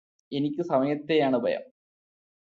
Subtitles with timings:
[0.31, 1.63] എനിക്ക് സമയത്തെയാണ് ഭയം